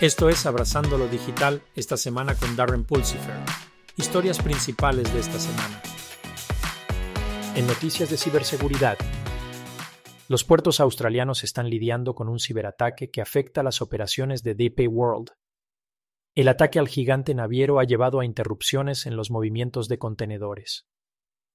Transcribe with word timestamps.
Esto 0.00 0.30
es 0.30 0.46
Abrazando 0.46 0.96
lo 0.96 1.08
Digital 1.08 1.60
esta 1.76 1.98
semana 1.98 2.34
con 2.34 2.56
Darren 2.56 2.84
Pulsifer. 2.84 3.34
Historias 3.98 4.40
principales 4.40 5.12
de 5.12 5.20
esta 5.20 5.38
semana. 5.38 5.82
En 7.54 7.66
noticias 7.66 8.08
de 8.08 8.16
ciberseguridad. 8.16 8.96
Los 10.26 10.42
puertos 10.44 10.80
australianos 10.80 11.44
están 11.44 11.68
lidiando 11.68 12.14
con 12.14 12.30
un 12.30 12.40
ciberataque 12.40 13.10
que 13.10 13.20
afecta 13.20 13.62
las 13.62 13.82
operaciones 13.82 14.42
de 14.42 14.54
DP 14.54 14.88
World. 14.88 15.32
El 16.34 16.48
ataque 16.48 16.78
al 16.78 16.88
gigante 16.88 17.34
naviero 17.34 17.78
ha 17.78 17.84
llevado 17.84 18.20
a 18.20 18.24
interrupciones 18.24 19.04
en 19.04 19.16
los 19.16 19.30
movimientos 19.30 19.86
de 19.88 19.98
contenedores. 19.98 20.86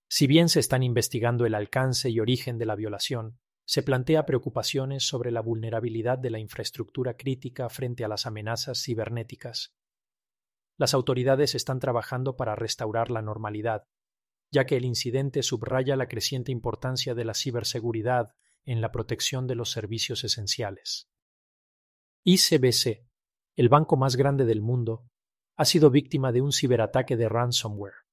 Si 0.08 0.28
bien 0.28 0.50
se 0.50 0.60
están 0.60 0.84
investigando 0.84 1.48
el 1.48 1.56
alcance 1.56 2.12
y 2.12 2.20
origen 2.20 2.60
de 2.60 2.68
la 2.68 2.76
violación, 2.76 3.40
se 3.66 3.82
plantea 3.82 4.26
preocupaciones 4.26 5.08
sobre 5.08 5.32
la 5.32 5.42
vulnerabilidad 5.42 6.20
de 6.20 6.30
la 6.30 6.40
infraestructura 6.40 7.18
crítica 7.18 7.68
frente 7.70 8.06
a 8.06 8.08
las 8.08 8.28
amenazas 8.28 8.82
cibernéticas. 8.84 9.76
Las 10.78 10.94
autoridades 10.94 11.56
están 11.56 11.80
trabajando 11.80 12.36
para 12.38 12.56
restaurar 12.56 13.10
la 13.10 13.24
normalidad, 13.24 13.88
ya 14.52 14.66
que 14.66 14.78
el 14.78 14.86
incidente 14.86 15.42
subraya 15.42 15.96
la 15.96 16.08
creciente 16.08 16.52
importancia 16.52 17.16
de 17.16 17.26
la 17.26 17.34
ciberseguridad 17.34 18.36
en 18.66 18.82
la 18.82 18.92
protección 18.92 19.48
de 19.48 19.56
los 19.56 19.72
servicios 19.72 20.24
esenciales. 20.24 21.10
ICBC, 22.24 23.08
el 23.56 23.70
banco 23.70 23.98
más 23.98 24.16
grande 24.16 24.46
del 24.46 24.62
mundo, 24.62 25.08
ha 25.56 25.66
sido 25.66 25.90
víctima 25.90 26.32
de 26.32 26.42
un 26.42 26.52
ciberataque 26.52 27.16
de 27.18 27.30
ransomware. 27.30 28.06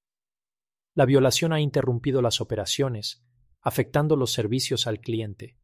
La 0.95 1.05
violación 1.05 1.53
ha 1.53 1.61
interrumpido 1.61 2.23
las 2.23 2.41
operaciones 2.41 3.25
afectando 3.63 4.17
los 4.17 4.33
servicios 4.33 4.87
al 4.87 5.01
cliente. 5.01 5.57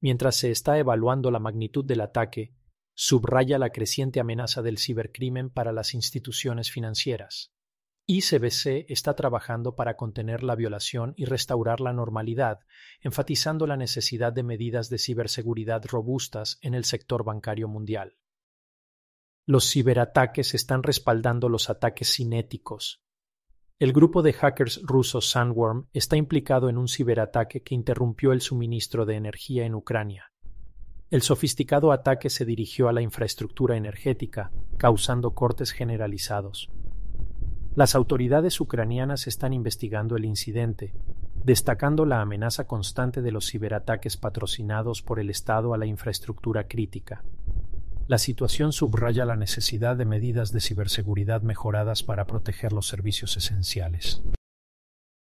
Mientras 0.00 0.36
se 0.36 0.50
está 0.50 0.78
evaluando 0.78 1.30
la 1.30 1.38
magnitud 1.38 1.84
del 1.84 2.02
ataque, 2.02 2.54
subraya 2.94 3.58
la 3.58 3.70
creciente 3.70 4.20
amenaza 4.20 4.62
del 4.62 4.78
cibercrimen 4.78 5.50
para 5.50 5.72
las 5.72 5.94
instituciones 5.94 6.70
financieras. 6.70 7.54
ICBC 8.06 8.84
está 8.90 9.16
trabajando 9.16 9.76
para 9.76 9.96
contener 9.96 10.42
la 10.42 10.56
violación 10.56 11.14
y 11.16 11.24
restaurar 11.24 11.80
la 11.80 11.94
normalidad, 11.94 12.60
enfatizando 13.00 13.66
la 13.66 13.78
necesidad 13.78 14.32
de 14.32 14.42
medidas 14.42 14.90
de 14.90 14.98
ciberseguridad 14.98 15.82
robustas 15.86 16.58
en 16.60 16.74
el 16.74 16.84
sector 16.84 17.24
bancario 17.24 17.66
mundial. 17.66 18.18
Los 19.46 19.70
ciberataques 19.70 20.54
están 20.54 20.82
respaldando 20.82 21.48
los 21.48 21.70
ataques 21.70 22.14
cinéticos, 22.14 23.03
el 23.84 23.92
grupo 23.92 24.22
de 24.22 24.32
hackers 24.32 24.80
ruso 24.82 25.20
Sandworm 25.20 25.88
está 25.92 26.16
implicado 26.16 26.70
en 26.70 26.78
un 26.78 26.88
ciberataque 26.88 27.60
que 27.60 27.74
interrumpió 27.74 28.32
el 28.32 28.40
suministro 28.40 29.04
de 29.04 29.16
energía 29.16 29.66
en 29.66 29.74
Ucrania. 29.74 30.32
El 31.10 31.20
sofisticado 31.20 31.92
ataque 31.92 32.30
se 32.30 32.46
dirigió 32.46 32.88
a 32.88 32.94
la 32.94 33.02
infraestructura 33.02 33.76
energética, 33.76 34.50
causando 34.78 35.34
cortes 35.34 35.70
generalizados. 35.72 36.70
Las 37.76 37.94
autoridades 37.94 38.58
ucranianas 38.58 39.26
están 39.26 39.52
investigando 39.52 40.16
el 40.16 40.24
incidente, 40.24 40.94
destacando 41.44 42.06
la 42.06 42.22
amenaza 42.22 42.66
constante 42.66 43.20
de 43.20 43.32
los 43.32 43.50
ciberataques 43.50 44.16
patrocinados 44.16 45.02
por 45.02 45.20
el 45.20 45.28
Estado 45.28 45.74
a 45.74 45.76
la 45.76 45.84
infraestructura 45.84 46.68
crítica. 46.68 47.22
La 48.06 48.18
situación 48.18 48.74
subraya 48.74 49.24
la 49.24 49.34
necesidad 49.34 49.96
de 49.96 50.04
medidas 50.04 50.52
de 50.52 50.60
ciberseguridad 50.60 51.40
mejoradas 51.40 52.02
para 52.02 52.26
proteger 52.26 52.74
los 52.74 52.86
servicios 52.86 53.38
esenciales. 53.38 54.22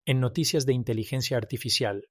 En 0.05 0.21
noticias 0.21 0.67
de 0.67 0.75
inteligencia 0.75 1.39
artificial. 1.39 2.09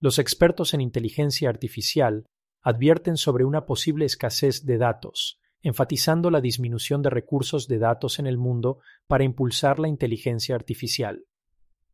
Los 0.00 0.18
expertos 0.18 0.72
en 0.72 0.80
inteligencia 0.80 1.50
artificial 1.50 2.24
advierten 2.62 3.18
sobre 3.18 3.44
una 3.44 3.66
posible 3.66 4.06
escasez 4.06 4.64
de 4.64 4.78
datos, 4.78 5.38
enfatizando 5.60 6.30
la 6.30 6.40
disminución 6.40 7.02
de 7.02 7.10
recursos 7.10 7.68
de 7.68 7.78
datos 7.78 8.18
en 8.18 8.26
el 8.26 8.38
mundo 8.38 8.78
para 9.06 9.24
impulsar 9.24 9.78
la 9.78 9.88
inteligencia 9.88 10.54
artificial. 10.54 11.26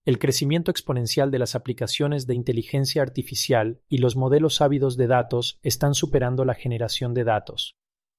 El 0.04 0.18
crecimiento 0.18 0.72
exponencial 0.72 1.30
de 1.30 1.38
las 1.38 1.54
aplicaciones 1.54 2.26
de 2.26 2.34
inteligencia 2.34 3.02
artificial 3.02 3.78
y 3.88 3.98
los 3.98 4.16
modelos 4.16 4.60
ávidos 4.60 4.96
de 4.96 5.06
datos 5.06 5.60
están 5.62 5.94
superando 5.94 6.44
la 6.44 6.54
generación 6.54 7.14
de 7.14 7.22
datos. 7.22 7.76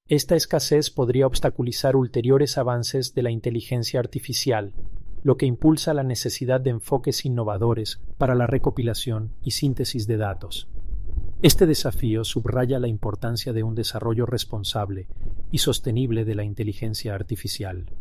Esta 0.07 0.37
escasez 0.37 0.89
podría 0.89 1.27
obstaculizar 1.27 1.97
ulteriores 1.97 2.57
avances 2.57 3.13
de 3.13 3.23
la 3.23 3.31
inteligencia 3.31 3.99
artificial, 3.99 4.73
lo 5.23 5.35
que 5.35 5.45
impulsa 5.45 5.93
la 5.93 6.03
necesidad 6.03 6.61
de 6.61 6.69
enfoques 6.69 7.25
innovadores 7.25 7.99
para 8.17 8.33
la 8.33 8.47
recopilación 8.47 9.33
y 9.43 9.51
síntesis 9.51 10.07
de 10.07 10.15
datos. 10.15 10.69
Este 11.41 11.65
desafío 11.65 12.23
subraya 12.23 12.79
la 12.79 12.87
importancia 12.87 13.51
de 13.51 13.63
un 13.63 13.75
desarrollo 13.75 14.25
responsable 14.25 15.09
y 15.51 15.57
sostenible 15.57 16.23
de 16.23 16.35
la 16.35 16.45
inteligencia 16.45 17.13
artificial. 17.13 17.91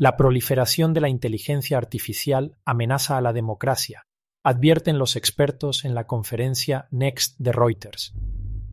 La 0.00 0.16
proliferación 0.16 0.94
de 0.94 1.00
la 1.00 1.08
inteligencia 1.08 1.76
artificial 1.76 2.56
amenaza 2.64 3.18
a 3.18 3.20
la 3.20 3.32
democracia, 3.32 4.06
advierten 4.44 4.96
los 4.96 5.16
expertos 5.16 5.84
en 5.84 5.96
la 5.96 6.06
conferencia 6.06 6.86
Next 6.92 7.34
de 7.40 7.50
Reuters. 7.50 8.14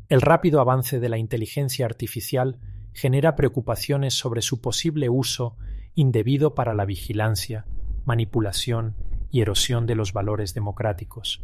El 0.08 0.22
rápido 0.22 0.62
avance 0.62 1.00
de 1.00 1.10
la 1.10 1.18
inteligencia 1.18 1.88
artificial 1.88 2.60
genera 2.94 3.36
preocupaciones 3.36 4.14
sobre 4.14 4.44
su 4.44 4.62
posible 4.62 5.10
uso 5.10 5.58
indebido 5.96 6.54
para 6.54 6.76
la 6.76 6.86
vigilancia, 6.86 7.66
manipulación 8.06 8.96
y 9.32 9.42
erosión 9.42 9.88
de 9.88 9.96
los 9.96 10.14
valores 10.14 10.54
democráticos. 10.54 11.42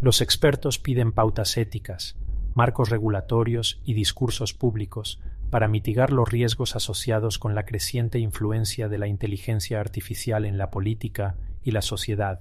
Los 0.00 0.22
expertos 0.22 0.78
piden 0.78 1.12
pautas 1.12 1.58
éticas, 1.58 2.16
marcos 2.54 2.88
regulatorios 2.88 3.82
y 3.84 3.92
discursos 3.92 4.54
públicos 4.54 5.20
para 5.50 5.68
mitigar 5.68 6.12
los 6.12 6.28
riesgos 6.28 6.76
asociados 6.76 7.38
con 7.38 7.54
la 7.54 7.64
creciente 7.64 8.18
influencia 8.18 8.88
de 8.88 8.98
la 8.98 9.06
inteligencia 9.06 9.80
artificial 9.80 10.44
en 10.44 10.58
la 10.58 10.70
política 10.70 11.36
y 11.62 11.70
la 11.70 11.82
sociedad. 11.82 12.40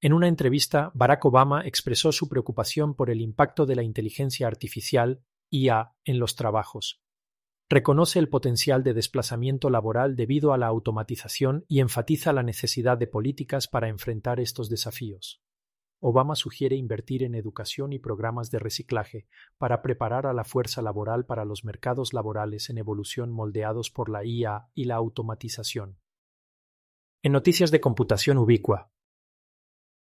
En 0.00 0.12
una 0.12 0.28
entrevista, 0.28 0.90
Barack 0.94 1.24
Obama 1.24 1.66
expresó 1.66 2.12
su 2.12 2.28
preocupación 2.28 2.94
por 2.94 3.10
el 3.10 3.20
impacto 3.20 3.64
de 3.66 3.76
la 3.76 3.82
inteligencia 3.82 4.46
artificial 4.46 5.22
IA 5.50 5.94
en 6.04 6.18
los 6.18 6.36
trabajos. 6.36 7.00
Reconoce 7.70 8.18
el 8.18 8.28
potencial 8.28 8.82
de 8.82 8.92
desplazamiento 8.92 9.70
laboral 9.70 10.16
debido 10.16 10.52
a 10.52 10.58
la 10.58 10.66
automatización 10.66 11.64
y 11.68 11.80
enfatiza 11.80 12.32
la 12.32 12.42
necesidad 12.42 12.98
de 12.98 13.06
políticas 13.06 13.68
para 13.68 13.88
enfrentar 13.88 14.40
estos 14.40 14.68
desafíos. 14.68 15.43
Obama 16.06 16.36
sugiere 16.36 16.76
invertir 16.76 17.22
en 17.22 17.34
educación 17.34 17.94
y 17.94 17.98
programas 17.98 18.50
de 18.50 18.58
reciclaje 18.58 19.26
para 19.56 19.80
preparar 19.80 20.26
a 20.26 20.34
la 20.34 20.44
fuerza 20.44 20.82
laboral 20.82 21.24
para 21.24 21.46
los 21.46 21.64
mercados 21.64 22.12
laborales 22.12 22.68
en 22.68 22.76
evolución 22.76 23.32
moldeados 23.32 23.90
por 23.90 24.10
la 24.10 24.22
IA 24.22 24.68
y 24.74 24.84
la 24.84 24.96
automatización. 24.96 25.96
En 27.22 27.32
noticias 27.32 27.70
de 27.70 27.80
computación 27.80 28.36
ubicua. 28.36 28.90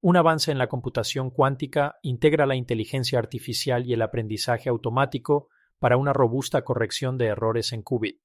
Un 0.02 0.18
avance 0.18 0.52
en 0.52 0.58
la 0.58 0.70
computación 0.70 1.30
cuántica 1.30 2.00
integra 2.02 2.48
la 2.48 2.56
inteligencia 2.56 3.20
artificial 3.20 3.86
y 3.86 3.94
el 3.94 4.02
aprendizaje 4.02 4.70
automático 4.70 5.50
para 5.78 5.98
una 5.98 6.14
robusta 6.14 6.64
corrección 6.64 7.20
de 7.20 7.28
errores 7.28 7.74
en 7.74 7.84
qubit. 7.84 8.24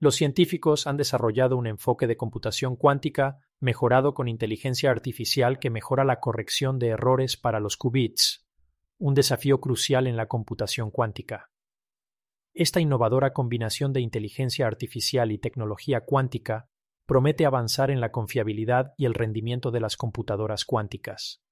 Los 0.00 0.16
científicos 0.16 0.88
han 0.88 0.96
desarrollado 0.96 1.56
un 1.56 1.68
enfoque 1.68 2.08
de 2.08 2.16
computación 2.16 2.74
cuántica 2.74 3.38
mejorado 3.62 4.12
con 4.12 4.28
inteligencia 4.28 4.90
artificial 4.90 5.58
que 5.58 5.70
mejora 5.70 6.04
la 6.04 6.20
corrección 6.20 6.78
de 6.78 6.88
errores 6.88 7.36
para 7.36 7.60
los 7.60 7.76
qubits, 7.76 8.46
un 8.98 9.14
desafío 9.14 9.60
crucial 9.60 10.06
en 10.06 10.16
la 10.16 10.26
computación 10.26 10.90
cuántica. 10.90 11.50
Esta 12.54 12.80
innovadora 12.80 13.32
combinación 13.32 13.92
de 13.92 14.00
inteligencia 14.00 14.66
artificial 14.66 15.32
y 15.32 15.38
tecnología 15.38 16.02
cuántica 16.04 16.68
promete 17.06 17.46
avanzar 17.46 17.90
en 17.90 18.00
la 18.00 18.12
confiabilidad 18.12 18.94
y 18.96 19.06
el 19.06 19.14
rendimiento 19.14 19.70
de 19.70 19.80
las 19.80 19.96
computadoras 19.96 20.64
cuánticas. 20.64 21.42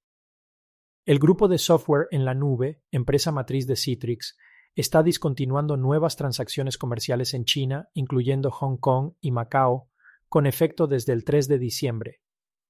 El 1.06 1.18
grupo 1.18 1.48
de 1.48 1.58
software 1.58 2.08
en 2.10 2.24
la 2.24 2.34
nube, 2.34 2.82
empresa 2.90 3.32
matriz 3.32 3.66
de 3.66 3.76
Citrix, 3.76 4.36
está 4.74 5.02
discontinuando 5.02 5.76
nuevas 5.76 6.16
transacciones 6.16 6.78
comerciales 6.78 7.34
en 7.34 7.44
China, 7.44 7.88
incluyendo 7.94 8.50
Hong 8.50 8.76
Kong 8.76 9.14
y 9.20 9.30
Macao, 9.32 9.89
con 10.30 10.46
efecto 10.46 10.86
desde 10.86 11.12
el 11.12 11.24
3 11.24 11.48
de 11.48 11.58
diciembre. 11.58 12.20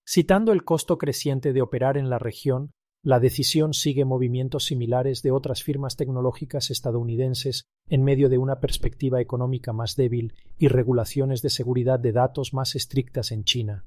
Citando 0.09 0.53
el 0.53 0.65
costo 0.65 0.97
creciente 0.97 1.53
de 1.53 1.61
operar 1.61 1.99
en 1.99 2.09
la 2.09 2.19
región, 2.19 2.71
la 3.03 3.21
decisión 3.21 3.75
sigue 3.75 4.07
movimientos 4.07 4.65
similares 4.65 5.21
de 5.23 5.31
otras 5.31 5.62
firmas 5.62 5.97
tecnológicas 5.97 6.71
estadounidenses 6.71 7.65
en 7.89 8.03
medio 8.03 8.31
de 8.31 8.39
una 8.39 8.61
perspectiva 8.61 9.21
económica 9.21 9.75
más 9.75 9.95
débil 9.95 10.33
y 10.59 10.69
regulaciones 10.69 11.43
de 11.43 11.51
seguridad 11.51 12.01
de 12.01 12.12
datos 12.12 12.55
más 12.55 12.75
estrictas 12.77 13.31
en 13.31 13.45
China. 13.45 13.85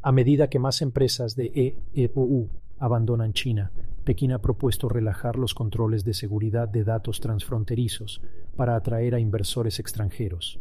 A 0.00 0.10
medida 0.10 0.48
que 0.48 0.58
más 0.58 0.80
empresas 0.80 1.36
de 1.36 1.84
EEUU 1.94 2.48
abandonan 2.78 3.34
China, 3.34 3.72
Pekín 4.04 4.32
ha 4.32 4.40
propuesto 4.40 4.88
relajar 4.88 5.36
los 5.36 5.52
controles 5.52 6.02
de 6.02 6.14
seguridad 6.14 6.66
de 6.66 6.84
datos 6.84 7.20
transfronterizos 7.20 8.22
para 8.56 8.74
atraer 8.74 9.14
a 9.14 9.20
inversores 9.20 9.78
extranjeros. 9.78 10.58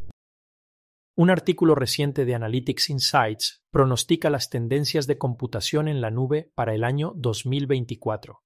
Un 1.14 1.30
artículo 1.30 1.76
reciente 1.76 2.24
de 2.24 2.36
Analytics 2.36 2.90
Insights 2.90 3.66
pronostica 3.70 4.30
las 4.30 4.50
tendencias 4.50 5.08
de 5.08 5.18
computación 5.18 5.90
en 5.90 6.00
la 6.00 6.10
nube 6.10 6.52
para 6.56 6.74
el 6.74 6.86
año 6.86 7.12
2024. 7.18 8.40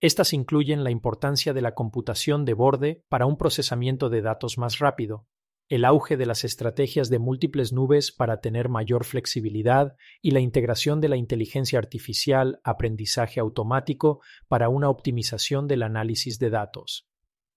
Estas 0.00 0.32
incluyen 0.32 0.84
la 0.84 0.92
importancia 0.92 1.52
de 1.52 1.62
la 1.62 1.74
computación 1.74 2.44
de 2.44 2.54
borde 2.54 3.04
para 3.08 3.26
un 3.26 3.36
procesamiento 3.36 4.10
de 4.10 4.22
datos 4.22 4.58
más 4.58 4.78
rápido, 4.78 5.26
el 5.68 5.84
auge 5.84 6.16
de 6.16 6.26
las 6.26 6.44
estrategias 6.44 7.10
de 7.10 7.18
múltiples 7.18 7.72
nubes 7.72 8.12
para 8.12 8.40
tener 8.40 8.68
mayor 8.68 9.04
flexibilidad 9.04 9.96
y 10.22 10.30
la 10.30 10.38
integración 10.38 11.00
de 11.00 11.08
la 11.08 11.16
inteligencia 11.16 11.80
artificial, 11.80 12.60
aprendizaje 12.62 13.40
automático 13.40 14.20
para 14.46 14.68
una 14.68 14.88
optimización 14.88 15.66
del 15.66 15.82
análisis 15.82 16.38
de 16.38 16.50
datos. 16.50 17.08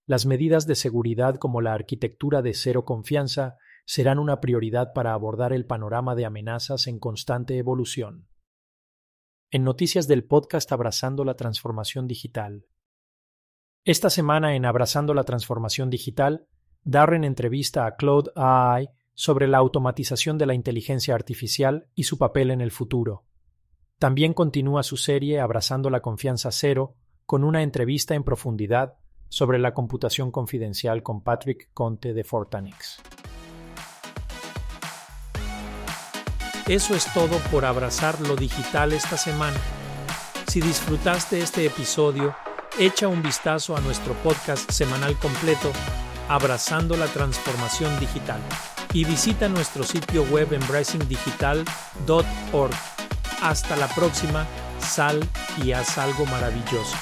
Las 0.06 0.26
medidas 0.26 0.66
de 0.66 0.74
seguridad 0.74 1.36
como 1.36 1.60
la 1.60 1.74
arquitectura 1.74 2.42
de 2.42 2.54
cero 2.54 2.84
confianza 2.84 3.58
serán 3.90 4.20
una 4.20 4.40
prioridad 4.40 4.92
para 4.92 5.14
abordar 5.14 5.52
el 5.52 5.66
panorama 5.66 6.14
de 6.14 6.24
amenazas 6.24 6.86
en 6.86 7.00
constante 7.00 7.58
evolución. 7.58 8.28
En 9.50 9.64
noticias 9.64 10.06
del 10.06 10.22
podcast 10.22 10.70
Abrazando 10.70 11.24
la 11.24 11.34
Transformación 11.34 12.06
Digital. 12.06 12.66
Esta 13.84 14.08
semana 14.08 14.54
en 14.54 14.64
Abrazando 14.64 15.12
la 15.12 15.24
Transformación 15.24 15.90
Digital 15.90 16.46
Darren 16.84 17.24
entrevista 17.24 17.84
a 17.84 17.96
Claude 17.96 18.30
AI 18.36 18.90
sobre 19.14 19.48
la 19.48 19.58
automatización 19.58 20.38
de 20.38 20.46
la 20.46 20.54
inteligencia 20.54 21.16
artificial 21.16 21.88
y 21.96 22.04
su 22.04 22.16
papel 22.16 22.52
en 22.52 22.60
el 22.60 22.70
futuro. 22.70 23.24
También 23.98 24.34
continúa 24.34 24.84
su 24.84 24.98
serie 24.98 25.40
Abrazando 25.40 25.90
la 25.90 26.00
Confianza 26.00 26.52
Cero 26.52 26.94
con 27.26 27.42
una 27.42 27.64
entrevista 27.64 28.14
en 28.14 28.22
profundidad 28.22 28.98
sobre 29.28 29.58
la 29.58 29.74
computación 29.74 30.30
confidencial 30.30 31.02
con 31.02 31.24
Patrick 31.24 31.70
Conte 31.72 32.14
de 32.14 32.22
Fortanix. 32.22 33.02
Eso 36.70 36.94
es 36.94 37.12
todo 37.12 37.36
por 37.50 37.64
abrazar 37.64 38.20
lo 38.20 38.36
digital 38.36 38.92
esta 38.92 39.16
semana. 39.16 39.58
Si 40.46 40.60
disfrutaste 40.60 41.40
este 41.40 41.66
episodio, 41.66 42.36
echa 42.78 43.08
un 43.08 43.24
vistazo 43.24 43.76
a 43.76 43.80
nuestro 43.80 44.14
podcast 44.22 44.70
semanal 44.70 45.18
completo 45.18 45.72
Abrazando 46.28 46.96
la 46.96 47.06
Transformación 47.06 47.98
Digital 47.98 48.38
y 48.92 49.04
visita 49.04 49.48
nuestro 49.48 49.82
sitio 49.82 50.22
web 50.30 50.52
embracingdigital.org. 50.52 52.74
Hasta 53.42 53.74
la 53.74 53.88
próxima, 53.88 54.46
sal 54.78 55.18
y 55.64 55.72
haz 55.72 55.98
algo 55.98 56.24
maravilloso. 56.26 56.96